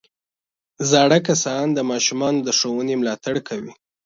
[0.91, 3.71] زاړه کسان د ماشومانو د ښوونې ملاتړ کوي